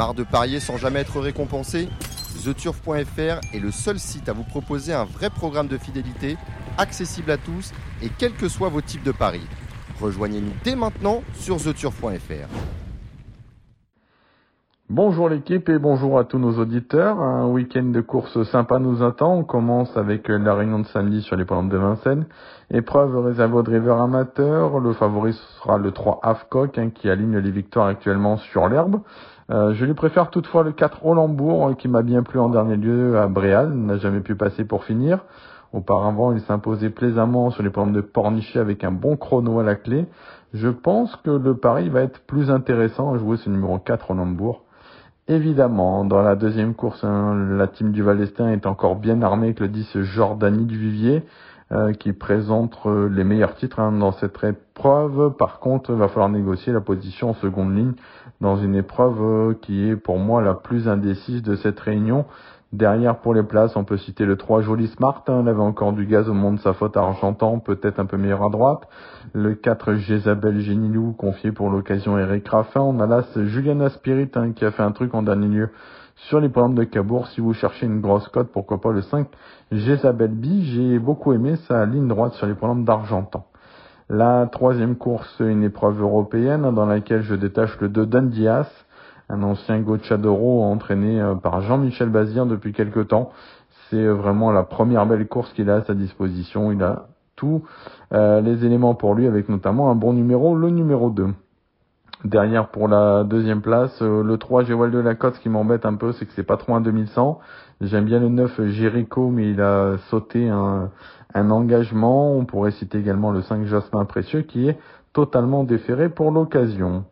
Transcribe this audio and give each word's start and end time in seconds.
Marre 0.00 0.14
de 0.14 0.24
parier 0.24 0.60
sans 0.60 0.78
jamais 0.78 1.00
être 1.00 1.20
récompensé 1.20 1.86
TheTurf.fr 2.42 3.40
est 3.52 3.58
le 3.58 3.70
seul 3.70 3.98
site 3.98 4.30
à 4.30 4.32
vous 4.32 4.44
proposer 4.44 4.94
un 4.94 5.04
vrai 5.04 5.28
programme 5.28 5.68
de 5.68 5.76
fidélité, 5.76 6.38
accessible 6.78 7.30
à 7.30 7.36
tous 7.36 7.72
et 8.00 8.08
quels 8.08 8.32
que 8.32 8.48
soient 8.48 8.70
vos 8.70 8.80
types 8.80 9.02
de 9.02 9.12
paris. 9.12 9.46
Rejoignez-nous 10.00 10.54
dès 10.64 10.74
maintenant 10.74 11.22
sur 11.38 11.58
TheTurf.fr. 11.58 12.79
Bonjour 14.92 15.28
l'équipe 15.28 15.68
et 15.68 15.78
bonjour 15.78 16.18
à 16.18 16.24
tous 16.24 16.40
nos 16.40 16.58
auditeurs. 16.58 17.20
Un 17.20 17.46
week-end 17.46 17.84
de 17.84 18.00
course 18.00 18.42
sympa 18.50 18.80
nous 18.80 19.04
attend. 19.04 19.36
On 19.36 19.44
commence 19.44 19.96
avec 19.96 20.26
la 20.26 20.52
réunion 20.52 20.80
de 20.80 20.86
samedi 20.86 21.22
sur 21.22 21.36
les 21.36 21.44
pentes 21.44 21.68
de 21.68 21.76
Vincennes. 21.76 22.26
Épreuve 22.72 23.16
réservée 23.24 23.54
aux 23.54 23.62
drivers 23.62 24.00
amateurs. 24.00 24.80
Le 24.80 24.92
favori 24.92 25.32
sera 25.32 25.78
le 25.78 25.92
3 25.92 26.18
Afcock 26.24 26.76
hein, 26.76 26.90
qui 26.92 27.08
aligne 27.08 27.38
les 27.38 27.52
victoires 27.52 27.86
actuellement 27.86 28.38
sur 28.38 28.68
l'herbe. 28.68 29.02
Euh, 29.52 29.74
je 29.74 29.84
lui 29.84 29.94
préfère 29.94 30.28
toutefois 30.28 30.64
le 30.64 30.72
4 30.72 31.00
Rolandbourg 31.00 31.68
euh, 31.68 31.74
qui 31.74 31.86
m'a 31.86 32.02
bien 32.02 32.24
plu 32.24 32.40
en 32.40 32.48
dernier 32.48 32.74
lieu 32.74 33.16
à 33.16 33.28
Bréal, 33.28 33.72
n'a 33.72 33.96
jamais 33.96 34.22
pu 34.22 34.34
passer 34.34 34.64
pour 34.64 34.82
finir. 34.82 35.20
Auparavant, 35.72 36.32
il 36.32 36.40
s'imposait 36.40 36.90
plaisamment 36.90 37.50
sur 37.50 37.62
les 37.62 37.70
programmes 37.70 37.94
de 37.94 38.00
Pornichet 38.00 38.58
avec 38.58 38.82
un 38.82 38.90
bon 38.90 39.16
chrono 39.16 39.60
à 39.60 39.62
la 39.62 39.76
clé. 39.76 40.06
Je 40.52 40.68
pense 40.68 41.14
que 41.14 41.30
le 41.30 41.56
pari 41.56 41.88
va 41.90 42.00
être 42.00 42.26
plus 42.26 42.50
intéressant 42.50 43.14
à 43.14 43.18
jouer 43.18 43.36
ce 43.36 43.48
numéro 43.48 43.78
4 43.78 44.08
Rolandbourg. 44.08 44.64
Évidemment, 45.30 46.04
dans 46.04 46.22
la 46.22 46.34
deuxième 46.34 46.74
course, 46.74 47.04
hein, 47.04 47.36
la 47.56 47.68
team 47.68 47.92
du 47.92 48.02
Valestin 48.02 48.50
est 48.50 48.66
encore 48.66 48.96
bien 48.96 49.22
armée 49.22 49.46
avec 49.46 49.60
le 49.60 49.68
10 49.68 50.00
Jordanie 50.00 50.64
du 50.64 50.76
Vivier. 50.76 51.24
Euh, 51.72 51.92
qui 51.92 52.12
présente 52.12 52.76
euh, 52.86 53.08
les 53.08 53.22
meilleurs 53.22 53.54
titres 53.54 53.78
hein, 53.78 53.92
dans 53.92 54.10
cette 54.10 54.42
épreuve. 54.42 55.36
Par 55.38 55.60
contre, 55.60 55.90
il 55.92 55.96
va 55.98 56.08
falloir 56.08 56.28
négocier 56.28 56.72
la 56.72 56.80
position 56.80 57.30
en 57.30 57.34
seconde 57.34 57.76
ligne 57.76 57.92
dans 58.40 58.56
une 58.56 58.74
épreuve 58.74 59.22
euh, 59.22 59.54
qui 59.54 59.88
est 59.88 59.94
pour 59.94 60.18
moi 60.18 60.42
la 60.42 60.54
plus 60.54 60.88
indécise 60.88 61.44
de 61.44 61.54
cette 61.54 61.78
réunion. 61.78 62.24
Derrière 62.72 63.18
pour 63.18 63.34
les 63.34 63.42
places, 63.42 63.74
on 63.74 63.82
peut 63.82 63.96
citer 63.96 64.24
le 64.24 64.36
3 64.36 64.60
Joli 64.60 64.86
Smart, 64.86 65.24
hein, 65.26 65.40
il 65.42 65.48
avait 65.48 65.60
encore 65.60 65.92
du 65.92 66.06
gaz 66.06 66.28
au 66.28 66.34
monde 66.34 66.56
de 66.56 66.60
sa 66.60 66.72
faute 66.72 66.96
à 66.96 67.00
Argentan, 67.00 67.58
peut-être 67.58 67.98
un 67.98 68.06
peu 68.06 68.16
meilleur 68.16 68.44
à 68.44 68.48
droite. 68.48 68.88
Le 69.32 69.54
4 69.54 69.94
Jezabel 69.94 70.60
Génilou, 70.60 71.12
confié 71.12 71.50
pour 71.50 71.68
l'occasion 71.68 72.16
Eric 72.16 72.46
Raffin. 72.46 72.80
On 72.80 73.00
a 73.00 73.08
là 73.08 73.24
Juliana 73.34 73.88
Spirit 73.88 74.30
hein, 74.36 74.52
qui 74.52 74.64
a 74.64 74.70
fait 74.70 74.84
un 74.84 74.92
truc 74.92 75.14
en 75.14 75.24
dernier 75.24 75.48
lieu 75.48 75.70
sur 76.14 76.38
les 76.38 76.48
programmes 76.48 76.76
de 76.76 76.84
Cabourg. 76.84 77.26
Si 77.28 77.40
vous 77.40 77.54
cherchez 77.54 77.86
une 77.86 78.00
grosse 78.00 78.28
cote, 78.28 78.52
pourquoi 78.52 78.80
pas 78.80 78.92
le 78.92 79.02
5 79.02 79.26
Jezabel 79.72 80.30
B. 80.30 80.62
J'ai 80.62 81.00
beaucoup 81.00 81.32
aimé 81.32 81.56
sa 81.66 81.84
ligne 81.86 82.06
droite 82.06 82.34
sur 82.34 82.46
les 82.46 82.54
programmes 82.54 82.84
d'Argentan. 82.84 83.46
La 84.08 84.46
troisième 84.46 84.96
course, 84.96 85.40
une 85.40 85.64
épreuve 85.64 86.00
européenne 86.00 86.72
dans 86.72 86.86
laquelle 86.86 87.22
je 87.22 87.34
détache 87.34 87.80
le 87.80 87.88
2 87.88 88.06
Dandias, 88.06 88.68
un 89.30 89.42
ancien 89.42 89.80
Gauchadoro 89.80 90.64
entraîné 90.64 91.20
euh, 91.20 91.34
par 91.34 91.62
Jean-Michel 91.62 92.08
Bazir 92.08 92.46
depuis 92.46 92.72
quelque 92.72 93.00
temps. 93.00 93.30
C'est 93.88 93.96
euh, 93.96 94.12
vraiment 94.12 94.50
la 94.50 94.64
première 94.64 95.06
belle 95.06 95.26
course 95.26 95.52
qu'il 95.52 95.70
a 95.70 95.76
à 95.76 95.82
sa 95.82 95.94
disposition. 95.94 96.72
Il 96.72 96.82
a 96.82 97.06
tous 97.36 97.62
euh, 98.12 98.40
les 98.40 98.64
éléments 98.64 98.94
pour 98.94 99.14
lui 99.14 99.26
avec 99.26 99.48
notamment 99.48 99.90
un 99.90 99.94
bon 99.94 100.12
numéro, 100.12 100.56
le 100.56 100.70
numéro 100.70 101.10
2. 101.10 101.28
Derrière 102.24 102.68
pour 102.68 102.86
la 102.86 103.24
deuxième 103.24 103.62
place, 103.62 104.02
le 104.02 104.36
3 104.36 104.64
Géwal 104.64 104.90
de 104.90 104.98
Lacoste 104.98 105.36
ce 105.36 105.40
qui 105.40 105.48
m'embête 105.48 105.86
un 105.86 105.94
peu, 105.94 106.12
c'est 106.12 106.26
que 106.26 106.32
c'est 106.36 106.42
pas 106.42 106.58
trop 106.58 106.74
un 106.74 106.82
2100. 106.82 107.40
J'aime 107.80 108.04
bien 108.04 108.20
le 108.20 108.28
9 108.28 108.66
Jericho, 108.66 109.30
mais 109.30 109.52
il 109.52 109.62
a 109.62 109.96
sauté 110.10 110.46
un, 110.50 110.90
un 111.32 111.50
engagement. 111.50 112.36
On 112.36 112.44
pourrait 112.44 112.72
citer 112.72 112.98
également 112.98 113.30
le 113.30 113.40
5 113.40 113.64
Jasmin 113.64 114.04
Précieux 114.04 114.42
qui 114.42 114.68
est 114.68 114.78
totalement 115.14 115.64
déféré 115.64 116.10
pour 116.10 116.30
l'occasion. 116.30 117.06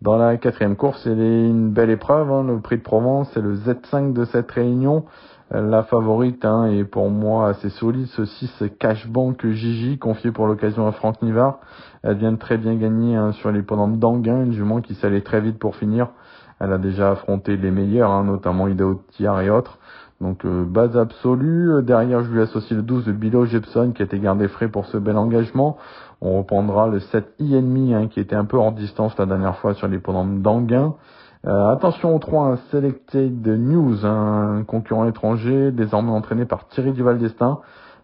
Dans 0.00 0.16
la 0.16 0.36
quatrième 0.36 0.76
course, 0.76 1.00
c'est 1.02 1.10
une 1.10 1.70
belle 1.70 1.90
épreuve. 1.90 2.30
Hein. 2.30 2.44
Le 2.44 2.60
prix 2.60 2.76
de 2.76 2.82
Provence, 2.82 3.28
c'est 3.34 3.40
le 3.40 3.56
Z5 3.56 4.12
de 4.12 4.24
cette 4.26 4.50
réunion. 4.52 5.04
La 5.50 5.82
favorite 5.82 6.44
hein, 6.44 6.66
est 6.66 6.84
pour 6.84 7.10
moi 7.10 7.48
assez 7.48 7.68
solide. 7.70 8.06
Ce 8.06 8.24
6 8.24 8.64
Cashbank 8.78 9.44
Gigi, 9.48 9.98
confié 9.98 10.30
pour 10.30 10.46
l'occasion 10.46 10.86
à 10.86 10.92
Franck 10.92 11.20
Nivard. 11.22 11.58
Elle 12.04 12.16
vient 12.16 12.30
de 12.30 12.36
très 12.36 12.58
bien 12.58 12.76
gagner 12.76 13.16
hein, 13.16 13.32
sur 13.32 13.50
les 13.50 13.62
pendant 13.62 13.88
d'Anguin, 13.88 14.44
une 14.44 14.52
jument 14.52 14.80
qui 14.80 14.94
s'allait 14.94 15.22
très 15.22 15.40
vite 15.40 15.58
pour 15.58 15.74
finir. 15.74 16.10
Elle 16.60 16.72
a 16.72 16.78
déjà 16.78 17.10
affronté 17.10 17.56
les 17.56 17.70
meilleurs, 17.72 18.12
hein, 18.12 18.22
notamment 18.22 18.68
Idaho 18.68 19.02
Tiar 19.10 19.40
et 19.40 19.50
autres. 19.50 19.78
Donc 20.20 20.44
euh, 20.44 20.64
base 20.64 20.96
absolue. 20.96 21.82
Derrière, 21.82 22.24
je 22.24 22.30
lui 22.30 22.40
associe 22.40 22.76
le 22.76 22.82
12 22.82 23.04
de 23.04 23.12
Bilo 23.12 23.46
Jepson 23.46 23.92
qui 23.94 24.02
a 24.02 24.04
été 24.04 24.18
gardé 24.18 24.48
frais 24.48 24.68
pour 24.68 24.86
ce 24.86 24.96
bel 24.96 25.16
engagement. 25.16 25.78
On 26.20 26.38
reprendra 26.38 26.88
le 26.88 26.98
7 26.98 27.34
I 27.38 27.94
hein, 27.94 28.08
qui 28.08 28.18
était 28.20 28.34
un 28.34 28.44
peu 28.44 28.56
hors 28.56 28.72
distance 28.72 29.16
la 29.18 29.26
dernière 29.26 29.56
fois 29.58 29.74
sur 29.74 29.86
les 29.86 29.98
pendant 29.98 30.24
d'Anguin. 30.24 30.94
Euh, 31.46 31.70
attention 31.70 32.16
au 32.16 32.18
3, 32.18 32.46
un 32.46 32.56
Selected 32.70 33.46
News, 33.46 34.04
un 34.04 34.64
concurrent 34.64 35.06
étranger, 35.06 35.70
désormais 35.70 36.10
entraîné 36.10 36.46
par 36.46 36.66
Thierry 36.66 36.92
Duval 36.92 37.18
d'Estaing. 37.18 37.60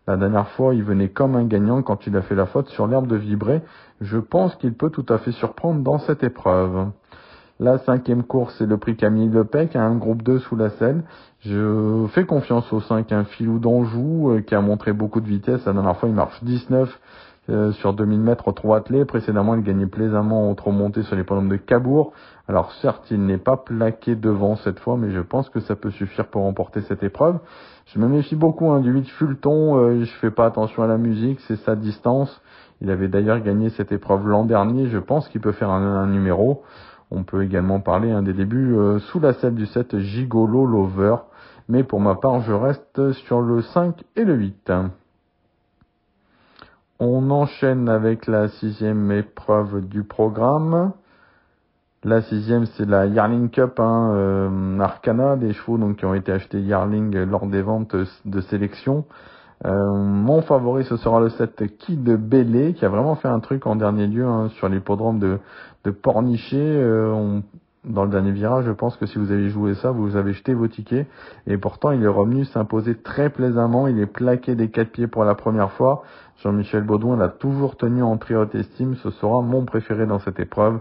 La 0.06 0.16
dernière 0.16 0.48
fois, 0.50 0.74
il 0.74 0.84
venait 0.84 1.08
comme 1.08 1.34
un 1.34 1.44
gagnant 1.44 1.82
quand 1.82 2.06
il 2.06 2.16
a 2.16 2.22
fait 2.22 2.34
la 2.34 2.46
faute 2.46 2.68
sur 2.68 2.86
l'herbe 2.86 3.06
de 3.08 3.16
Vibray. 3.16 3.62
Je 4.00 4.18
pense 4.18 4.54
qu'il 4.56 4.74
peut 4.74 4.90
tout 4.90 5.06
à 5.08 5.18
fait 5.18 5.32
surprendre 5.32 5.82
dans 5.82 5.98
cette 5.98 6.22
épreuve. 6.22 6.90
La 7.60 7.78
cinquième 7.78 8.24
course, 8.24 8.56
c'est 8.58 8.66
le 8.66 8.78
prix 8.78 8.96
Camille 8.96 9.28
Lepec, 9.28 9.76
un 9.76 9.94
groupe 9.94 10.22
2 10.22 10.40
sous 10.40 10.56
la 10.56 10.70
selle. 10.70 11.04
Je 11.40 12.06
fais 12.10 12.24
confiance 12.24 12.72
au 12.72 12.80
5, 12.80 13.12
un 13.12 13.24
filou 13.24 13.60
d'Anjou, 13.60 14.30
euh, 14.30 14.40
qui 14.40 14.56
a 14.56 14.60
montré 14.60 14.92
beaucoup 14.92 15.20
de 15.20 15.28
vitesse. 15.28 15.64
La 15.64 15.72
dernière 15.72 15.96
fois, 15.96 16.08
il 16.08 16.14
marche 16.16 16.42
19 16.42 17.00
euh, 17.50 17.72
sur 17.72 17.92
2000 17.92 18.20
mètres 18.20 18.50
trop 18.52 18.74
attelé. 18.74 19.04
Précédemment, 19.04 19.54
il 19.54 19.62
gagnait 19.62 19.86
plaisamment 19.86 20.50
au 20.50 20.54
trop 20.54 20.72
monté 20.72 21.02
sur 21.02 21.14
les 21.14 21.22
podiums 21.22 21.48
de 21.48 21.56
Cabourg. 21.56 22.12
Alors 22.48 22.72
certes, 22.82 23.10
il 23.10 23.24
n'est 23.24 23.38
pas 23.38 23.56
plaqué 23.56 24.16
devant 24.16 24.56
cette 24.56 24.80
fois, 24.80 24.96
mais 24.96 25.10
je 25.10 25.20
pense 25.20 25.48
que 25.48 25.60
ça 25.60 25.76
peut 25.76 25.90
suffire 25.90 26.26
pour 26.26 26.42
remporter 26.42 26.80
cette 26.82 27.02
épreuve. 27.02 27.38
Je 27.86 27.98
me 27.98 28.08
méfie 28.08 28.34
beaucoup 28.34 28.70
hein, 28.70 28.80
du 28.80 28.90
8 28.90 29.08
Fulton, 29.10 29.76
euh, 29.76 30.04
je 30.04 30.12
fais 30.16 30.30
pas 30.30 30.46
attention 30.46 30.82
à 30.82 30.86
la 30.86 30.98
musique, 30.98 31.38
c'est 31.46 31.56
sa 31.56 31.76
distance. 31.76 32.40
Il 32.80 32.90
avait 32.90 33.08
d'ailleurs 33.08 33.40
gagné 33.40 33.70
cette 33.70 33.92
épreuve 33.92 34.26
l'an 34.26 34.44
dernier, 34.44 34.88
je 34.88 34.98
pense 34.98 35.28
qu'il 35.28 35.40
peut 35.40 35.52
faire 35.52 35.70
un, 35.70 36.06
numéro. 36.06 36.62
On 37.16 37.22
peut 37.22 37.44
également 37.44 37.78
parler 37.78 38.10
un 38.10 38.22
des 38.22 38.32
débuts 38.32 38.74
euh, 38.76 38.98
sous 38.98 39.20
la 39.20 39.34
selle 39.34 39.54
du 39.54 39.66
7 39.66 39.98
Gigolo 39.98 40.66
Lover. 40.66 41.16
Mais 41.68 41.84
pour 41.84 42.00
ma 42.00 42.16
part, 42.16 42.40
je 42.40 42.52
reste 42.52 43.12
sur 43.12 43.40
le 43.40 43.62
5 43.62 44.02
et 44.16 44.24
le 44.24 44.34
8. 44.34 44.72
On 46.98 47.30
enchaîne 47.30 47.88
avec 47.88 48.26
la 48.26 48.48
sixième 48.48 49.12
épreuve 49.12 49.86
du 49.86 50.02
programme. 50.02 50.92
La 52.02 52.20
sixième, 52.20 52.66
c'est 52.66 52.84
la 52.84 53.06
Yarling 53.06 53.48
Cup 53.48 53.78
hein, 53.78 54.10
euh, 54.14 54.80
Arcana, 54.80 55.36
des 55.36 55.52
chevaux 55.52 55.78
qui 55.94 56.04
ont 56.04 56.14
été 56.14 56.32
achetés 56.32 56.60
Yarling 56.60 57.16
lors 57.24 57.46
des 57.46 57.62
ventes 57.62 57.94
de 58.24 58.40
sélection. 58.42 59.04
Euh, 59.64 59.94
mon 59.94 60.42
favori, 60.42 60.84
ce 60.84 60.96
sera 60.96 61.20
le 61.20 61.30
7 61.30 61.78
Kid 61.78 62.04
Bélé, 62.04 62.74
qui 62.74 62.84
a 62.84 62.88
vraiment 62.88 63.14
fait 63.14 63.28
un 63.28 63.40
truc 63.40 63.66
en 63.66 63.76
dernier 63.76 64.06
lieu 64.06 64.26
hein, 64.26 64.50
sur 64.58 64.68
l'hippodrome 64.68 65.18
de, 65.18 65.38
de 65.84 65.90
Pornichet. 65.90 66.56
Euh, 66.56 67.40
dans 67.84 68.04
le 68.04 68.10
dernier 68.10 68.32
virage, 68.32 68.64
je 68.64 68.72
pense 68.72 68.96
que 68.96 69.04
si 69.04 69.18
vous 69.18 69.30
avez 69.30 69.50
joué 69.50 69.74
ça, 69.74 69.90
vous 69.90 70.16
avez 70.16 70.32
jeté 70.32 70.54
vos 70.54 70.68
tickets. 70.68 71.06
Et 71.46 71.58
pourtant, 71.58 71.90
il 71.90 72.02
est 72.02 72.08
revenu 72.08 72.46
s'imposer 72.46 72.94
très 72.94 73.28
plaisamment. 73.28 73.88
Il 73.88 74.00
est 74.00 74.06
plaqué 74.06 74.54
des 74.54 74.70
quatre 74.70 74.90
pieds 74.90 75.06
pour 75.06 75.24
la 75.24 75.34
première 75.34 75.72
fois. 75.72 76.02
Jean-Michel 76.42 76.82
Baudouin 76.82 77.16
l'a 77.16 77.28
toujours 77.28 77.76
tenu 77.76 78.02
en 78.02 78.16
très 78.16 78.34
haute 78.34 78.54
estime. 78.54 78.94
Ce 78.96 79.10
sera 79.10 79.42
mon 79.42 79.64
préféré 79.64 80.06
dans 80.06 80.18
cette 80.18 80.40
épreuve. 80.40 80.80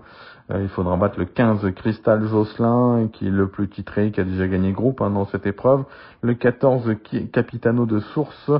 Euh, 0.51 0.61
il 0.61 0.69
faudra 0.69 0.95
battre 0.95 1.19
le 1.19 1.25
15 1.25 1.73
Cristal 1.75 2.25
Josselin, 2.25 3.09
qui 3.11 3.27
est 3.27 3.31
le 3.31 3.47
plus 3.47 3.67
titré, 3.67 4.11
qui 4.11 4.21
a 4.21 4.23
déjà 4.23 4.47
gagné 4.47 4.71
groupe 4.71 5.01
hein, 5.01 5.09
dans 5.09 5.25
cette 5.25 5.45
épreuve. 5.45 5.83
Le 6.21 6.33
14 6.35 6.95
Capitano 7.33 7.85
de 7.85 7.99
Source, 7.99 8.51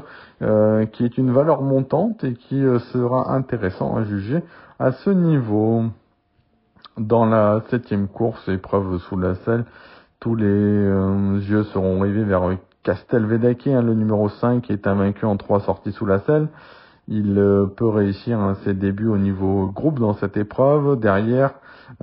euh, 0.41 0.85
qui 0.85 1.05
est 1.05 1.17
une 1.17 1.31
valeur 1.31 1.61
montante 1.61 2.25
et 2.25 2.33
qui 2.33 2.61
sera 2.91 3.33
intéressant 3.33 3.95
à 3.95 4.03
juger 4.03 4.43
à 4.79 4.91
ce 4.91 5.09
niveau. 5.09 5.85
Dans 6.97 7.25
la 7.25 7.61
septième 7.69 8.07
course, 8.07 8.47
épreuve 8.47 8.99
sous 8.99 9.17
la 9.17 9.35
selle, 9.35 9.65
tous 10.19 10.35
les 10.35 10.45
yeux 10.45 11.63
seront 11.65 11.99
rivés 11.99 12.23
vers 12.23 12.55
Castelvedaki, 12.83 13.73
hein, 13.73 13.81
le 13.81 13.93
numéro 13.93 14.29
5, 14.29 14.61
qui 14.61 14.73
est 14.73 14.87
invaincu 14.87 15.25
en 15.25 15.37
trois 15.37 15.61
sorties 15.61 15.91
sous 15.91 16.05
la 16.05 16.19
selle. 16.19 16.49
Il 17.07 17.35
peut 17.75 17.87
réussir 17.87 18.39
hein, 18.39 18.55
ses 18.63 18.73
débuts 18.73 19.07
au 19.07 19.17
niveau 19.17 19.67
groupe 19.67 19.99
dans 19.99 20.13
cette 20.13 20.37
épreuve. 20.37 20.99
Derrière, 20.99 21.53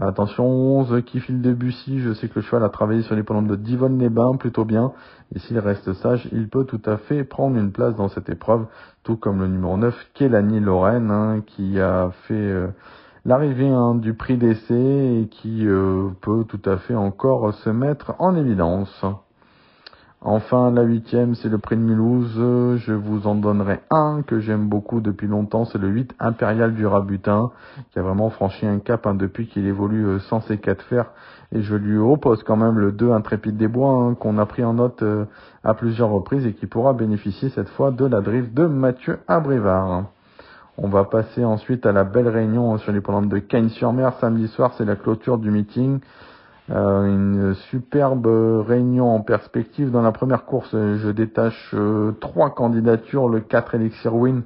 Attention, 0.00 0.44
11 0.44 1.02
qui 1.04 1.20
file 1.20 1.42
de 1.42 1.52
Bussy. 1.52 2.00
Je 2.00 2.12
sais 2.12 2.28
que 2.28 2.37
le 2.37 2.42
cheval 2.42 2.62
a 2.64 2.69
travaillé 2.69 3.02
sur 3.02 3.14
les 3.14 3.22
pendants 3.22 3.42
de 3.42 3.56
Divonne-les-Bains 3.56 4.37
plutôt 4.37 4.64
bien. 4.64 4.92
Et 5.34 5.38
s'il 5.38 5.58
reste 5.58 5.92
sage, 5.94 6.28
il 6.32 6.48
peut 6.48 6.64
tout 6.64 6.81
à 6.87 6.96
fait 6.96 7.25
prendre 7.25 7.56
une 7.56 7.72
place 7.72 7.94
dans 7.96 8.08
cette 8.08 8.28
épreuve. 8.28 8.66
Tout 9.02 9.16
comme 9.16 9.40
le 9.40 9.48
numéro 9.48 9.76
9, 9.76 9.94
Kelani 10.14 10.60
Lorraine, 10.60 11.10
hein, 11.10 11.42
qui 11.46 11.81
a 11.81 12.10
fait 12.26 12.34
euh, 12.34 12.69
l'arrivée 13.25 13.69
hein, 13.69 13.94
du 13.94 14.14
prix 14.14 14.37
d'essai 14.37 15.28
qui 15.31 15.67
euh, 15.67 16.08
peut 16.20 16.44
tout 16.49 16.62
à 16.64 16.78
fait 16.78 16.94
encore 16.94 17.52
se 17.55 17.70
mettre 17.70 18.14
en 18.19 18.34
évidence. 18.34 19.05
Enfin, 20.22 20.70
la 20.70 20.82
huitième, 20.82 21.34
c'est 21.34 21.49
le 21.49 21.56
prix 21.56 21.76
de 21.76 21.81
Mulhouse. 21.81 22.34
Je 22.37 22.93
vous 22.93 23.26
en 23.26 23.34
donnerai 23.34 23.81
un 23.90 24.20
que 24.20 24.38
j'aime 24.38 24.69
beaucoup 24.69 25.00
depuis 25.00 25.26
longtemps. 25.26 25.64
C'est 25.64 25.78
le 25.78 25.88
8 25.88 26.14
Impérial 26.20 26.75
du 26.75 26.87
Rabutin, 26.87 27.52
qui 27.90 27.99
a 27.99 28.02
vraiment 28.02 28.28
franchi 28.28 28.67
un 28.67 28.81
cap 28.81 29.06
hein, 29.06 29.14
depuis 29.14 29.49
qu'il 29.49 29.66
évolue 29.66 30.05
euh, 30.05 30.19
sans 30.19 30.43
ses 30.43 30.58
quatre 30.58 30.82
fers. 30.82 31.06
Et 31.52 31.62
je 31.62 31.75
lui 31.75 31.96
oppose 31.96 32.43
quand 32.43 32.56
même 32.56 32.78
le 32.78 32.93
2 32.93 33.12
Intrépide 33.12 33.56
des 33.56 33.66
Bois, 33.66 33.93
hein, 33.93 34.14
qu'on 34.14 34.37
a 34.37 34.44
pris 34.44 34.62
en 34.62 34.75
note 34.75 35.02
euh, 35.02 35.25
à 35.64 35.73
plusieurs 35.73 36.11
reprises 36.11 36.44
et 36.44 36.52
qui 36.52 36.66
pourra 36.66 36.93
bénéficier 36.93 37.49
cette 37.49 37.70
fois 37.70 37.90
de 37.90 38.05
la 38.05 38.20
drift 38.20 38.52
de 38.52 38.66
Mathieu 38.66 39.20
Abrivard. 39.26 40.05
On 40.82 40.88
va 40.88 41.04
passer 41.04 41.44
ensuite 41.44 41.84
à 41.84 41.92
la 41.92 42.04
belle 42.04 42.28
réunion 42.28 42.78
sur 42.78 42.90
les 42.90 43.02
programmes 43.02 43.28
de 43.28 43.38
Cagnes-sur-Mer. 43.38 44.14
Samedi 44.18 44.48
soir, 44.48 44.72
c'est 44.78 44.86
la 44.86 44.96
clôture 44.96 45.36
du 45.36 45.50
meeting. 45.50 46.00
Euh, 46.70 47.04
une 47.04 47.54
superbe 47.68 48.26
réunion 48.66 49.14
en 49.14 49.20
perspective. 49.20 49.90
Dans 49.90 50.00
la 50.00 50.12
première 50.12 50.46
course, 50.46 50.70
je 50.72 51.10
détache 51.10 51.72
euh, 51.74 52.12
trois 52.22 52.54
candidatures. 52.54 53.28
Le 53.28 53.40
4 53.40 53.74
Elixir 53.74 54.14
Win, 54.14 54.42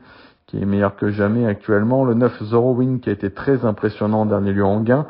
qui 0.46 0.60
est 0.60 0.64
meilleur 0.64 0.96
que 0.96 1.10
jamais 1.10 1.46
actuellement. 1.46 2.04
Le 2.04 2.14
9 2.14 2.42
Zoro 2.42 2.74
Win, 2.74 2.98
qui 2.98 3.10
a 3.10 3.12
été 3.12 3.30
très 3.30 3.64
impressionnant 3.64 4.22
en 4.22 4.26
dernier 4.26 4.52
lieu 4.52 4.64
en 4.64 4.80
gain. 4.80 5.06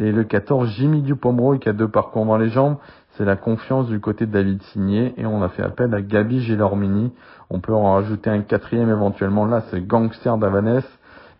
Et 0.00 0.12
le 0.12 0.22
14 0.22 0.68
Jimmy 0.68 1.02
Dupomeroy, 1.02 1.58
qui 1.58 1.68
a 1.68 1.72
deux 1.72 1.88
parcours 1.88 2.24
dans 2.24 2.38
les 2.38 2.50
jambes. 2.50 2.76
C'est 3.18 3.24
la 3.24 3.34
confiance 3.34 3.88
du 3.88 3.98
côté 3.98 4.26
de 4.26 4.30
David 4.30 4.62
Signé. 4.72 5.12
Et 5.16 5.26
on 5.26 5.42
a 5.42 5.48
fait 5.48 5.64
appel 5.64 5.92
à 5.92 6.00
Gabi 6.00 6.40
Gélormini. 6.40 7.12
On 7.50 7.58
peut 7.58 7.74
en 7.74 7.94
rajouter 7.94 8.30
un 8.30 8.42
quatrième 8.42 8.88
éventuellement. 8.90 9.44
Là, 9.44 9.62
c'est 9.70 9.84
Gangster 9.84 10.38
d'Avanès 10.38 10.84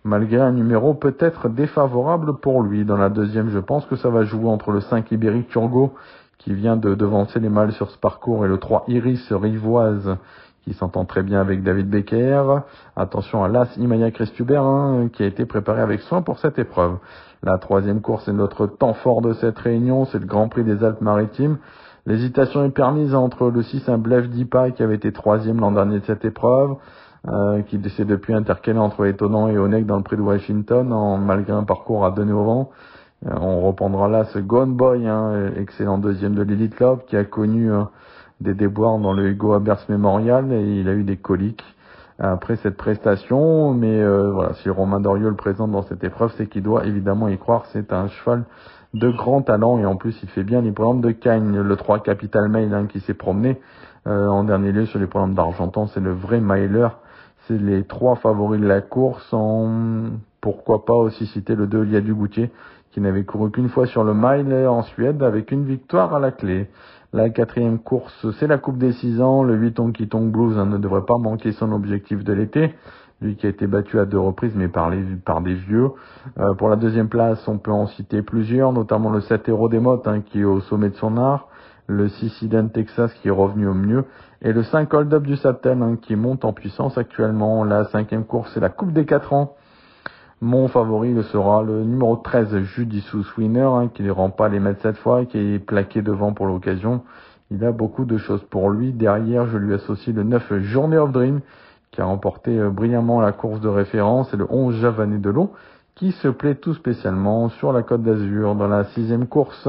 malgré 0.03 0.41
un 0.41 0.51
numéro 0.51 0.95
peut-être 0.95 1.49
défavorable 1.49 2.39
pour 2.39 2.63
lui. 2.63 2.85
Dans 2.85 2.97
la 2.97 3.11
deuxième, 3.11 3.51
je 3.51 3.59
pense 3.61 3.87
que 3.87 3.95
ça 3.95 4.11
va 4.11 4.25
jouer 4.25 4.49
entre 4.49 4.73
le 4.73 4.81
5 4.81 5.11
Ibérique 5.13 5.49
Turgot, 5.49 5.95
qui 6.39 6.53
vient 6.53 6.77
de 6.77 6.95
devancer 6.95 7.39
les 7.39 7.49
mâles 7.49 7.73
sur 7.73 7.91
ce 7.91 7.99
parcours, 7.99 8.45
et 8.45 8.49
le 8.49 8.59
3 8.59 8.85
Iris 8.89 9.33
Rivoise, 9.33 10.17
qui 10.63 10.75
s'entend 10.75 11.05
très 11.05 11.23
bien 11.23 11.41
avec 11.41 11.63
David 11.63 11.89
Becker. 11.89 12.43
Attention 12.97 13.45
à 13.45 13.49
l'As 13.49 13.77
Imaya 13.77 14.11
Christuber, 14.11 14.59
hein, 14.59 15.09
qui 15.13 15.23
a 15.23 15.27
été 15.27 15.47
préparé 15.47 15.81
avec 15.81 16.01
soin 16.01 16.23
pour 16.23 16.39
cette 16.39 16.59
épreuve. 16.59 16.99
La 17.43 17.58
troisième 17.58 18.00
course 18.00 18.26
est 18.29 18.32
notre 18.32 18.67
temps 18.67 18.94
fort 18.94 19.23
de 19.23 19.32
cette 19.35 19.58
réunion, 19.58 20.05
c'est 20.06 20.19
le 20.19 20.26
Grand 20.26 20.49
Prix 20.49 20.64
des 20.64 20.82
Alpes-Maritimes. 20.82 21.58
L'hésitation 22.06 22.64
est 22.64 22.70
permise 22.70 23.14
entre 23.14 23.50
le 23.50 23.62
6 23.62 23.88
un 23.88 23.99
Blef 23.99 24.29
Dipa 24.29 24.70
qui 24.70 24.82
avait 24.82 24.96
été 24.96 25.12
troisième 25.12 25.61
l'an 25.61 25.73
dernier 25.73 26.00
de 26.00 26.05
cette 26.05 26.25
épreuve, 26.25 26.76
euh, 27.29 27.62
qui 27.62 27.81
s'est 27.90 28.05
depuis 28.05 28.35
intercalé 28.35 28.79
entre 28.79 29.05
Étonnant 29.06 29.49
et 29.49 29.58
Onek 29.58 29.87
dans 29.87 29.99
le 29.99 30.02
prix 30.02 30.17
de 30.17 30.23
Washington, 30.23 30.93
en, 30.93 31.19
malgré 31.19 31.52
un 31.52 31.64
parcours 31.64 32.05
à 32.05 32.11
donner 32.11 32.32
au 32.32 32.44
vent. 32.44 32.70
Euh, 33.26 33.31
on 33.40 33.61
reprendra 33.61 34.08
là 34.08 34.25
ce 34.25 34.38
Gone 34.38 34.75
Boy, 34.75 35.06
hein, 35.06 35.52
excellent 35.56 35.99
deuxième 35.99 36.35
de 36.35 36.43
l'Elite 36.43 36.75
Club, 36.75 37.05
qui 37.06 37.17
a 37.17 37.25
connu 37.25 37.70
euh, 37.70 37.82
des 38.40 38.55
déboires 38.55 38.99
dans 38.99 39.12
le 39.12 39.29
Hugo 39.29 39.52
Abers 39.52 39.85
Memorial 39.88 40.52
et 40.52 40.81
il 40.81 40.88
a 40.88 40.94
eu 40.94 41.05
des 41.05 41.17
coliques 41.17 41.64
après 42.19 42.56
cette 42.56 42.76
prestation. 42.76 43.73
Mais 43.75 44.05
voilà, 44.31 44.55
si 44.55 44.70
Romain 44.70 45.00
Doriol 45.00 45.31
le 45.31 45.37
présente 45.37 45.70
dans 45.70 45.82
cette 45.82 46.05
épreuve, 46.05 46.32
c'est 46.37 46.47
qu'il 46.47 46.62
doit 46.62 46.87
évidemment 46.87 47.29
y 47.29 47.38
croire. 47.38 47.67
C'est 47.67 47.93
un 47.93 48.09
cheval 48.09 48.44
de 48.94 49.11
grand 49.11 49.43
talent 49.43 49.79
et 49.79 49.87
en 49.87 49.97
plus 49.97 50.19
il 50.23 50.29
fait 50.31 50.44
bien 50.44 50.62
les 50.62 50.73
programmes 50.73 51.03
de 51.03 51.11
Cagnes, 51.11 51.61
le 51.61 51.76
3 51.76 52.00
Capital 52.00 52.49
Mail 52.49 52.73
hein, 52.73 52.87
qui 52.87 53.00
s'est 53.00 53.15
promené 53.15 53.61
en 54.06 54.44
dernier 54.44 54.73
lieu 54.73 54.87
sur 54.87 54.99
les 54.99 55.06
programmes 55.06 55.35
d'Argentan, 55.35 55.87
c'est 55.88 56.00
le 56.00 56.12
vrai 56.12 56.41
mailer 56.41 56.88
c'est 57.49 57.59
les 57.59 57.85
trois 57.85 58.17
favoris 58.17 58.61
de 58.61 58.67
la 58.67 58.82
course. 58.82 59.26
En... 59.32 60.11
Pourquoi 60.41 60.85
pas 60.85 60.94
aussi 60.94 61.26
citer 61.26 61.56
le 61.56 61.67
2 61.67 61.82
Lia 61.82 62.00
Goutier 62.00 62.50
qui 62.93 63.00
n'avait 63.00 63.25
couru 63.25 63.50
qu'une 63.50 63.69
fois 63.69 63.87
sur 63.87 64.05
le 64.05 64.14
mile 64.14 64.55
en 64.67 64.82
Suède 64.82 65.23
avec 65.23 65.50
une 65.50 65.64
victoire 65.64 66.14
à 66.14 66.21
la 66.21 66.31
clé. 66.31 66.69
La 67.15 67.31
quatrième 67.31 67.79
course, 67.79 68.27
c'est 68.39 68.47
la 68.47 68.59
Coupe 68.59 68.77
des 68.77 68.93
6 68.93 69.23
ans. 69.23 69.43
Le 69.43 69.55
8 69.55 69.75
Tongue 70.09 70.31
Blues 70.31 70.59
hein, 70.59 70.67
ne 70.67 70.77
devrait 70.77 71.07
pas 71.07 71.17
manquer 71.17 71.53
son 71.53 71.73
objectif 71.73 72.23
de 72.23 72.33
l'été. 72.35 72.75
Lui 73.21 73.37
qui 73.37 73.47
a 73.47 73.49
été 73.49 73.67
battu 73.67 73.99
à 73.99 74.05
deux 74.05 74.19
reprises, 74.19 74.53
mais 74.55 74.69
par, 74.69 74.91
des 74.91 75.55
vieux. 75.55 75.91
Euh, 76.39 76.55
pour 76.55 76.69
la 76.69 76.77
deuxième 76.77 77.09
place, 77.09 77.49
on 77.49 77.59
peut 77.59 77.73
en 77.73 77.87
citer 77.87 78.23
plusieurs, 78.23 78.73
notamment 78.73 79.11
le 79.11 79.21
7 79.21 79.49
Héros 79.49 79.69
des 79.69 79.81
Mottes, 79.81 80.07
hein, 80.07 80.21
qui 80.21 80.41
est 80.41 80.45
au 80.45 80.61
sommet 80.61 80.91
de 80.91 80.97
son 80.97 81.17
art 81.17 81.49
le 81.89 82.09
6 82.09 82.43
Iden 82.43 82.71
Texas 82.71 83.13
qui 83.15 83.29
est 83.29 83.33
revenu 83.33 83.67
au 83.67 83.75
mieux, 83.75 84.05
et 84.43 84.53
le 84.53 84.63
5 84.63 84.93
Hold 84.93 85.13
Up 85.15 85.23
du 85.23 85.37
Sapten 85.37 85.83
hein, 85.83 85.97
qui 86.01 86.15
monte 86.15 86.45
en 86.45 86.53
puissance 86.53 86.97
actuellement. 86.99 87.65
La 87.65 87.85
cinquième 87.87 88.25
course, 88.25 88.51
c'est 88.55 88.61
la 88.61 88.69
Coupe 88.69 88.93
des 88.93 89.07
4 89.07 89.33
ans. 89.33 89.57
Mon 90.40 90.69
favori 90.69 91.20
sera 91.32 91.64
le 91.64 91.82
numéro 91.82 92.14
13, 92.14 92.58
Judicious 92.62 93.25
Winner, 93.37 93.62
hein, 93.62 93.90
qui 93.93 94.05
ne 94.05 94.12
rend 94.12 94.31
pas 94.31 94.49
les 94.49 94.61
mettre 94.61 94.81
cette 94.82 94.99
fois, 94.99 95.25
qui 95.25 95.37
est 95.37 95.58
plaqué 95.58 96.00
devant 96.00 96.32
pour 96.32 96.46
l'occasion. 96.46 97.02
Il 97.50 97.64
a 97.64 97.73
beaucoup 97.73 98.05
de 98.05 98.19
choses 98.19 98.44
pour 98.49 98.70
lui. 98.70 98.93
Derrière, 98.93 99.49
je 99.49 99.58
lui 99.58 99.75
associe 99.75 100.14
le 100.14 100.23
9 100.23 100.61
Journey 100.61 100.96
of 100.96 101.11
Dream, 101.11 101.40
qui 101.90 102.00
a 102.00 102.05
remporté 102.05 102.56
euh, 102.56 102.70
brillamment 102.70 103.20
la 103.20 103.32
course 103.32 103.61
de 103.61 103.67
référence, 103.67 104.32
et 104.32 104.37
le 104.37 104.46
11 104.49 104.76
Javané 104.76 105.19
de 105.19 105.29
l'eau, 105.29 105.55
qui 105.96 106.12
se 106.12 106.29
plaît 106.29 106.55
tout 106.55 106.75
spécialement 106.75 107.49
sur 107.49 107.73
la 107.73 107.82
Côte 107.82 108.05
d'Azur. 108.05 108.55
Dans 108.55 108.69
la 108.69 108.85
sixième 108.85 109.26
course, 109.26 109.69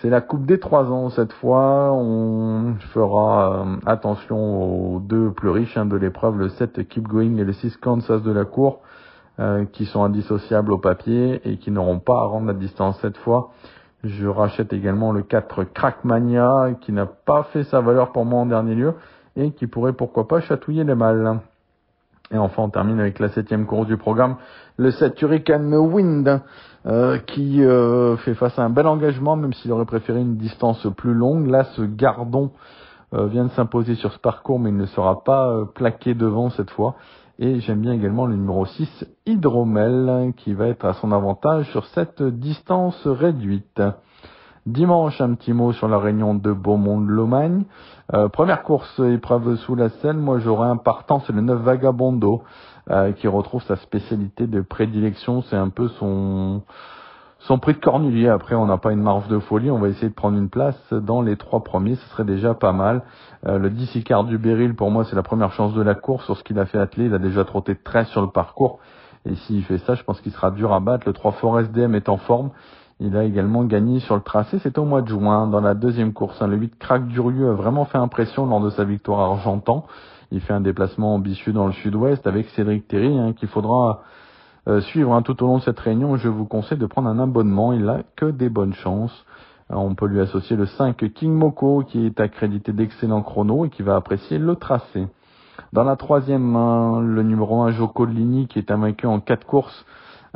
c'est 0.00 0.08
la 0.08 0.22
Coupe 0.22 0.46
des 0.46 0.58
trois 0.58 0.90
ans 0.90 1.10
cette 1.10 1.34
fois. 1.34 1.92
On 1.92 2.76
fera 2.94 3.60
euh, 3.60 3.76
attention 3.84 4.94
aux 4.94 5.00
deux 5.00 5.32
plus 5.32 5.50
riches 5.50 5.76
hein, 5.76 5.84
de 5.84 5.96
l'épreuve, 5.96 6.38
le 6.38 6.48
7 6.48 6.88
Keep 6.88 7.08
Going 7.08 7.36
et 7.36 7.44
le 7.44 7.52
6 7.52 7.76
Kansas 7.76 8.22
de 8.22 8.32
la 8.32 8.46
cour, 8.46 8.80
euh, 9.38 9.64
qui 9.66 9.84
sont 9.86 10.02
indissociables 10.02 10.72
au 10.72 10.78
papier 10.78 11.40
et 11.44 11.58
qui 11.58 11.70
n'auront 11.70 11.98
pas 11.98 12.20
à 12.20 12.24
rendre 12.24 12.46
la 12.46 12.54
distance 12.54 12.98
cette 13.00 13.18
fois. 13.18 13.50
Je 14.02 14.26
rachète 14.26 14.72
également 14.72 15.12
le 15.12 15.22
4 15.22 15.64
Crackmania, 15.64 16.70
qui 16.80 16.92
n'a 16.92 17.06
pas 17.06 17.44
fait 17.52 17.64
sa 17.64 17.80
valeur 17.80 18.12
pour 18.12 18.24
moi 18.24 18.40
en 18.40 18.46
dernier 18.46 18.74
lieu 18.74 18.94
et 19.36 19.50
qui 19.52 19.66
pourrait 19.66 19.92
pourquoi 19.92 20.26
pas 20.28 20.40
chatouiller 20.40 20.84
les 20.84 20.94
mâles. 20.94 21.40
Et 22.32 22.38
enfin, 22.38 22.64
on 22.64 22.70
termine 22.70 22.98
avec 22.98 23.18
la 23.20 23.28
septième 23.28 23.66
course 23.66 23.86
du 23.86 23.96
programme, 23.96 24.36
le 24.78 24.90
7 24.90 25.20
Hurricane 25.22 25.72
Wind, 25.74 26.40
euh, 26.86 27.18
qui 27.18 27.62
euh, 27.62 28.16
fait 28.16 28.34
face 28.34 28.58
à 28.58 28.62
un 28.62 28.70
bel 28.70 28.86
engagement, 28.86 29.36
même 29.36 29.52
s'il 29.52 29.70
aurait 29.72 29.84
préféré 29.84 30.20
une 30.20 30.36
distance 30.36 30.86
plus 30.96 31.14
longue. 31.14 31.46
Là, 31.46 31.64
ce 31.76 31.82
Gardon 31.82 32.50
vient 33.12 33.44
de 33.44 33.50
s'imposer 33.50 33.94
sur 33.94 34.12
ce 34.12 34.18
parcours, 34.18 34.58
mais 34.58 34.70
il 34.70 34.76
ne 34.76 34.86
sera 34.86 35.22
pas 35.22 35.64
plaqué 35.74 36.14
devant 36.14 36.50
cette 36.50 36.70
fois. 36.70 36.96
Et 37.38 37.60
j'aime 37.60 37.80
bien 37.80 37.92
également 37.92 38.26
le 38.26 38.34
numéro 38.34 38.64
6, 38.64 39.06
Hydromel, 39.26 40.32
qui 40.36 40.54
va 40.54 40.68
être 40.68 40.84
à 40.84 40.94
son 40.94 41.12
avantage 41.12 41.70
sur 41.70 41.84
cette 41.86 42.22
distance 42.22 43.06
réduite. 43.06 43.80
Dimanche, 44.66 45.20
un 45.20 45.34
petit 45.34 45.52
mot 45.52 45.72
sur 45.72 45.86
la 45.86 45.98
réunion 45.98 46.34
de 46.34 46.52
Beaumont-de-Lomagne. 46.52 47.64
Euh, 48.14 48.28
première 48.28 48.64
course 48.64 48.98
épreuve 48.98 49.54
sous 49.58 49.76
la 49.76 49.90
selle, 49.90 50.16
moi 50.16 50.40
j'aurais 50.40 50.68
un 50.68 50.76
partant, 50.76 51.20
c'est 51.20 51.32
le 51.32 51.40
9 51.40 51.60
Vagabondo, 51.60 52.42
euh, 52.90 53.12
qui 53.12 53.28
retrouve 53.28 53.62
sa 53.62 53.76
spécialité 53.76 54.48
de 54.48 54.62
prédilection, 54.62 55.42
c'est 55.42 55.56
un 55.56 55.68
peu 55.68 55.88
son 56.00 56.62
son 57.46 57.58
prix 57.58 57.74
de 57.74 57.78
cornulier. 57.78 58.28
Après, 58.28 58.56
on 58.56 58.66
n'a 58.66 58.76
pas 58.76 58.92
une 58.92 59.02
marge 59.02 59.28
de 59.28 59.38
folie, 59.38 59.70
on 59.70 59.78
va 59.78 59.88
essayer 59.88 60.08
de 60.08 60.14
prendre 60.14 60.36
une 60.36 60.48
place 60.48 60.76
dans 60.92 61.22
les 61.22 61.36
trois 61.36 61.62
premiers, 61.62 61.94
ce 61.94 62.08
serait 62.08 62.24
déjà 62.24 62.54
pas 62.54 62.72
mal. 62.72 63.02
Euh, 63.46 63.58
le 63.58 63.70
10 63.70 63.94
Icard 63.94 64.24
du 64.24 64.36
Beryl, 64.36 64.74
pour 64.74 64.90
moi, 64.90 65.04
c'est 65.04 65.14
la 65.14 65.22
première 65.22 65.52
chance 65.52 65.72
de 65.72 65.82
la 65.82 65.94
course. 65.94 66.24
Sur 66.24 66.36
ce 66.36 66.42
qu'il 66.42 66.58
a 66.58 66.66
fait 66.66 66.78
atteler, 66.78 67.06
il 67.06 67.14
a 67.14 67.18
déjà 67.18 67.44
trotté 67.44 67.76
13 67.76 68.08
sur 68.08 68.20
le 68.20 68.30
parcours. 68.30 68.80
Et 69.24 69.34
s'il 69.34 69.62
fait 69.64 69.78
ça, 69.78 69.94
je 69.94 70.02
pense 70.02 70.20
qu'il 70.20 70.32
sera 70.32 70.50
dur 70.50 70.72
à 70.72 70.80
battre. 70.80 71.04
Le 71.06 71.12
3 71.12 71.32
Forest 71.32 71.70
DM 71.72 71.94
est 71.94 72.08
en 72.08 72.16
forme. 72.16 72.50
Il 72.98 73.16
a 73.16 73.24
également 73.24 73.62
gagné 73.64 74.00
sur 74.00 74.16
le 74.16 74.22
tracé, 74.22 74.58
c'était 74.58 74.78
au 74.78 74.84
mois 74.84 75.02
de 75.02 75.08
juin, 75.08 75.46
dans 75.46 75.60
la 75.60 75.74
deuxième 75.74 76.14
course. 76.14 76.40
Hein. 76.40 76.48
Le 76.48 76.56
8 76.56 76.78
Crack 76.78 77.06
Durieux 77.06 77.50
a 77.50 77.52
vraiment 77.52 77.84
fait 77.84 77.98
impression 77.98 78.46
lors 78.46 78.60
de 78.60 78.70
sa 78.70 78.84
victoire 78.84 79.20
à 79.20 79.24
Argentan. 79.26 79.86
Il 80.32 80.40
fait 80.40 80.54
un 80.54 80.62
déplacement 80.62 81.14
ambitieux 81.14 81.52
dans 81.52 81.66
le 81.66 81.72
sud-ouest 81.72 82.26
avec 82.26 82.48
Cédric 82.50 82.88
Terry, 82.88 83.16
hein, 83.16 83.34
qu'il 83.34 83.48
faudra 83.48 84.00
euh, 84.68 84.80
suivre 84.80 85.12
hein, 85.12 85.22
tout 85.22 85.42
au 85.42 85.46
long 85.46 85.58
de 85.58 85.62
cette 85.62 85.80
réunion. 85.80 86.16
Je 86.16 86.28
vous 86.28 86.46
conseille 86.46 86.78
de 86.78 86.86
prendre 86.86 87.08
un 87.08 87.18
abonnement, 87.18 87.72
il 87.72 87.84
n'a 87.84 88.00
que 88.16 88.26
des 88.26 88.48
bonnes 88.48 88.74
chances. 88.74 89.24
on 89.70 89.94
peut 89.94 90.06
lui 90.06 90.20
associer 90.20 90.56
le 90.56 90.66
5 90.66 90.96
King 91.12 91.32
Moko, 91.32 91.82
qui 91.82 92.06
est 92.06 92.20
accrédité 92.20 92.72
d'excellents 92.72 93.22
chronos 93.22 93.66
et 93.66 93.70
qui 93.70 93.82
va 93.82 93.96
apprécier 93.96 94.38
le 94.38 94.56
tracé. 94.56 95.06
Dans 95.72 95.84
la 95.84 95.96
troisième, 95.96 96.54
le 96.54 97.22
numéro 97.22 97.62
1 97.62 97.72
Joko 97.72 98.04
Lini, 98.04 98.46
qui 98.46 98.58
est 98.58 98.70
vaincu 98.70 99.06
en 99.06 99.20
quatre 99.20 99.46
courses, 99.46 99.84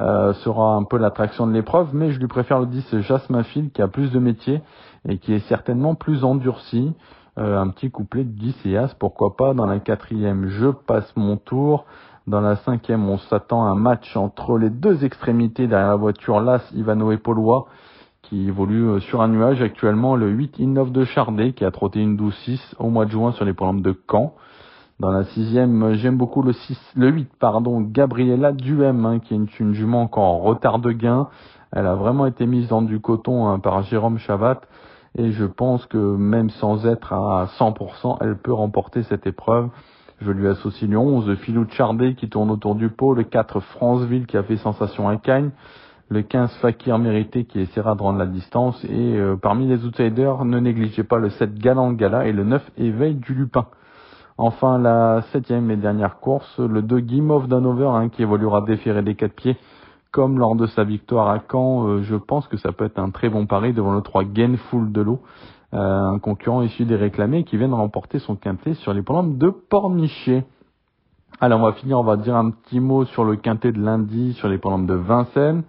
euh, 0.01 0.33
sera 0.33 0.77
un 0.77 0.85
peu 0.85 0.97
l'attraction 0.97 1.47
de 1.47 1.53
l'épreuve, 1.53 1.89
mais 1.93 2.11
je 2.13 2.21
lui 2.21 2.27
préfère 2.27 2.59
le 2.59 2.67
10 2.67 3.01
Jasmin 3.01 3.43
Phil 3.43 3.71
qui 3.71 3.83
a 3.83 3.89
plus 3.89 4.11
de 4.11 4.19
métier 4.19 4.63
et 5.07 5.19
qui 5.19 5.35
est 5.35 5.47
certainement 5.49 5.95
plus 5.95 6.25
endurci. 6.25 6.95
Euh, 7.39 7.59
un 7.59 7.69
petit 7.69 7.91
couplet 7.91 8.25
de 8.25 8.31
10 8.31 8.67
et 8.67 8.77
As, 8.77 8.95
pourquoi 8.95 9.37
pas. 9.37 9.53
Dans 9.53 9.67
la 9.67 9.79
quatrième, 9.79 10.49
je 10.49 10.69
passe 10.69 11.11
mon 11.17 11.37
tour. 11.37 11.85
Dans 12.31 12.41
la 12.41 12.55
cinquième, 12.55 13.09
on 13.09 13.19
s'attend 13.19 13.67
à 13.67 13.71
un 13.71 13.75
match 13.75 14.17
entre 14.17 14.57
les 14.57 14.71
deux 14.71 15.05
extrémités 15.05 15.67
derrière 15.67 15.89
la 15.89 15.97
voiture 15.97 16.39
Las, 16.39 16.63
Ivano 16.77 17.11
et 17.11 17.17
Paulois, 17.17 17.67
qui 18.23 18.47
évolue 18.47 18.89
euh, 18.89 19.01
sur 19.01 19.21
un 19.21 19.27
nuage 19.27 19.61
actuellement. 19.61 20.15
Le 20.15 20.29
8 20.29 20.61
Innov 20.61 20.93
de 20.93 21.05
Chardet, 21.05 21.55
qui 21.55 21.65
a 21.65 21.73
trotté 21.73 21.99
une 21.99 22.17
12-6 22.17 22.77
au 22.79 22.89
mois 22.89 23.05
de 23.05 23.11
juin 23.11 23.33
sur 23.33 23.45
les 23.45 23.53
programmes 23.53 23.83
de 23.83 24.01
Caen. 24.09 24.35
Dans 25.01 25.11
la 25.11 25.25
sixième, 25.25 25.95
j'aime 25.95 26.19
beaucoup 26.19 26.43
le 26.43 26.53
6, 26.53 26.79
le 26.95 27.09
8, 27.09 27.31
pardon, 27.41 27.81
Duhem, 27.81 29.07
hein, 29.07 29.19
qui 29.19 29.35
est 29.35 29.59
une, 29.59 29.75
jument 29.75 30.03
encore 30.03 30.23
en 30.23 30.39
retard 30.39 30.79
de 30.79 30.93
gain. 30.93 31.27
Elle 31.73 31.89
a 31.89 31.97
vraiment 31.97 32.27
été 32.27 32.47
mise 32.47 32.69
dans 32.69 32.83
du 32.83 33.01
coton 33.01 33.49
hein, 33.49 33.59
par 33.59 33.83
Jérôme 33.83 34.19
Chavat. 34.19 34.61
Et 35.19 35.33
je 35.33 35.47
pense 35.47 35.85
que 35.87 35.99
même 35.99 36.51
sans 36.51 36.87
être 36.87 37.13
à 37.13 37.47
100%, 37.59 38.19
elle 38.21 38.39
peut 38.39 38.53
remporter 38.53 39.03
cette 39.03 39.27
épreuve. 39.27 39.71
Je 40.21 40.33
lui 40.33 40.49
associe 40.49 40.91
le 40.91 40.99
11, 40.99 41.35
Philou 41.37 41.67
Chardé 41.71 42.15
qui 42.15 42.29
tourne 42.29 42.51
autour 42.51 42.75
du 42.75 42.91
pot, 42.91 43.15
le 43.15 43.25
4, 43.25 43.61
Franceville 43.61 44.27
qui 44.27 44.37
a 44.37 44.43
fait 44.43 44.59
sensation 44.59 45.09
à 45.09 45.17
Cagnes, 45.17 45.51
le 46.11 46.21
15, 46.21 46.59
Fakir 46.61 46.99
Mérité 46.99 47.45
qui 47.45 47.59
essaiera 47.59 47.95
de 47.95 48.03
rendre 48.03 48.19
la 48.19 48.27
distance, 48.27 48.85
et 48.85 49.17
euh, 49.17 49.37
parmi 49.37 49.67
les 49.67 49.83
outsiders, 49.87 50.45
ne 50.45 50.59
négligez 50.59 51.05
pas 51.05 51.17
le 51.17 51.31
7, 51.31 51.55
Galant 51.55 51.93
Gala, 51.93 52.27
et 52.27 52.33
le 52.33 52.45
9, 52.45 52.71
Éveil 52.77 53.15
du 53.15 53.33
Lupin. 53.33 53.67
Enfin, 54.37 54.79
la 54.79 55.23
septième 55.33 55.71
et 55.71 55.77
dernière 55.77 56.19
course, 56.19 56.59
le 56.59 56.83
2, 56.83 56.99
Gimov 56.99 57.49
d'Hanover, 57.49 57.91
hein, 57.95 58.11
qui 58.11 58.21
évoluera 58.21 58.61
déféré 58.61 59.03
des 59.03 59.15
quatre 59.15 59.35
pieds, 59.35 59.57
comme 60.11 60.39
lors 60.39 60.55
de 60.55 60.67
sa 60.67 60.85
victoire 60.85 61.31
à 61.31 61.41
Caen, 61.51 61.87
euh, 61.87 62.03
je 62.03 62.17
pense 62.17 62.47
que 62.47 62.59
ça 62.59 62.73
peut 62.73 62.85
être 62.85 62.99
un 62.99 63.09
très 63.09 63.31
bon 63.31 63.47
pari 63.47 63.73
devant 63.73 63.95
le 63.95 64.03
3 64.03 64.25
Gainful 64.25 64.93
de 64.93 65.01
l'eau, 65.01 65.21
un 65.73 66.19
concurrent 66.19 66.63
issu 66.63 66.85
des 66.85 66.97
réclamés 66.97 67.45
qui 67.45 67.57
vient 67.57 67.69
de 67.69 67.75
remporter 67.75 68.19
son 68.19 68.37
quintet 68.37 68.75
sur 68.75 68.93
les 68.93 69.03
plantes 69.03 69.39
de 69.39 69.51
Pornichet. 69.51 70.45
Alors 71.41 71.61
on 71.61 71.65
va 71.65 71.73
finir, 71.73 71.99
on 71.99 72.05
va 72.05 72.17
dire 72.17 72.37
un 72.37 72.51
petit 72.51 72.81
mot 72.81 73.05
sur 73.05 73.25
le 73.25 73.37
quintet 73.37 73.73
de 73.73 73.81
lundi 73.81 74.35
sur 74.35 74.49
les 74.49 74.59
plantes 74.59 74.87
de 74.87 74.95
Vincennes. 74.95 75.63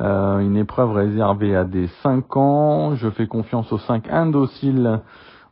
Euh, 0.00 0.38
une 0.38 0.56
épreuve 0.56 0.92
réservée 0.92 1.54
à 1.54 1.64
des 1.64 1.88
5 2.02 2.36
ans. 2.36 2.94
Je 2.96 3.08
fais 3.10 3.26
confiance 3.26 3.72
aux 3.72 3.78
5 3.78 4.08
indociles. 4.08 5.00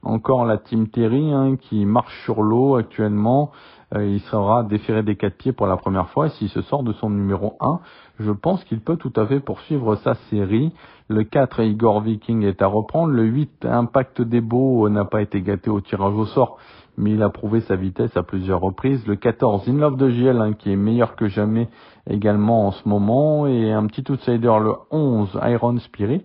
Encore 0.03 0.45
la 0.45 0.59
team 0.59 0.89
Terry 0.89 1.33
hein, 1.33 1.57
qui 1.57 1.85
marche 1.87 2.25
sur 2.25 2.43
l'eau 2.43 2.77
actuellement. 2.77 3.53
Euh, 3.95 4.07
il 4.07 4.21
sera 4.21 4.65
déféré 4.65 5.03
des 5.03 5.17
quatre 5.17 5.37
pieds 5.37 5.53
pour 5.53 5.67
la 5.67 5.77
première 5.77 6.09
fois 6.09 6.29
s'il 6.31 6.49
se 6.49 6.63
sort 6.63 6.83
de 6.83 6.93
son 6.95 7.11
numéro 7.11 7.57
1, 7.61 7.81
je 8.21 8.31
pense 8.31 8.63
qu'il 8.65 8.81
peut 8.81 8.97
tout 8.97 9.13
à 9.17 9.27
fait 9.27 9.41
poursuivre 9.41 9.97
sa 9.97 10.15
série. 10.31 10.73
Le 11.09 11.25
4, 11.25 11.61
Igor 11.61 12.01
Viking 12.01 12.43
est 12.45 12.63
à 12.63 12.67
reprendre. 12.67 13.13
Le 13.13 13.25
8, 13.25 13.67
Impact 13.67 14.23
des 14.23 14.41
Beaux 14.41 14.89
n'a 14.89 15.05
pas 15.05 15.23
été 15.23 15.43
gâté 15.43 15.71
au 15.71 15.81
tirage 15.81 16.15
au 16.15 16.27
sort, 16.27 16.59
mais 16.97 17.13
il 17.13 17.23
a 17.23 17.29
prouvé 17.29 17.61
sa 17.61 17.77
vitesse 17.77 18.17
à 18.17 18.23
plusieurs 18.23 18.61
reprises. 18.61 19.07
Le 19.07 19.17
14, 19.17 19.69
In 19.69 19.79
Love 19.79 19.97
de 19.97 20.09
GL, 20.09 20.41
hein, 20.41 20.53
qui 20.55 20.73
est 20.73 20.77
meilleur 20.77 21.17
que 21.17 21.29
jamais 21.29 21.69
également 22.09 22.67
en 22.67 22.71
ce 22.73 22.89
moment. 22.89 23.47
Et 23.47 23.73
un 23.73 23.87
petit 23.87 24.11
outsider, 24.11 24.55
le 24.61 24.75
11, 24.91 25.39
Iron 25.45 25.79
Spirit, 25.79 26.25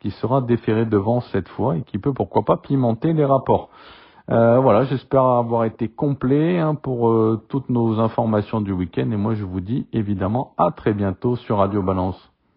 qui 0.00 0.10
sera 0.10 0.40
déféré 0.40 0.86
devant 0.86 1.20
cette 1.20 1.48
fois 1.48 1.76
et 1.76 1.82
qui 1.82 1.98
peut 1.98 2.12
pourquoi 2.12 2.44
pas 2.44 2.56
pimenter 2.56 3.12
les 3.12 3.24
rapports. 3.24 3.70
Euh, 4.30 4.58
voilà, 4.58 4.84
j'espère 4.84 5.24
avoir 5.24 5.64
été 5.64 5.88
complet 5.88 6.58
hein, 6.58 6.74
pour 6.74 7.08
euh, 7.08 7.42
toutes 7.48 7.70
nos 7.70 7.98
informations 7.98 8.60
du 8.60 8.72
week-end 8.72 9.10
et 9.10 9.16
moi 9.16 9.34
je 9.34 9.44
vous 9.44 9.60
dis 9.60 9.86
évidemment 9.92 10.52
à 10.58 10.70
très 10.70 10.92
bientôt 10.92 11.36
sur 11.36 11.58
Radio 11.58 11.82
Balance. 11.82 12.30